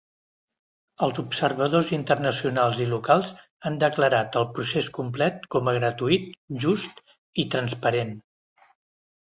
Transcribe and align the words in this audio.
Els 1.07 1.19
observadors 1.23 1.91
internacionals 1.97 2.81
i 2.85 2.87
locals 2.95 3.35
han 3.69 3.79
declarat 3.85 4.39
el 4.43 4.49
procés 4.57 4.91
complet 5.01 5.49
com 5.57 5.71
a 5.71 5.77
gratuït, 5.81 6.29
just 6.67 7.07
i 7.45 7.49
transparent. 7.57 8.21